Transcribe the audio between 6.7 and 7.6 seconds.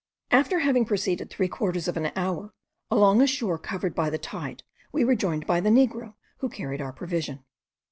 our provision.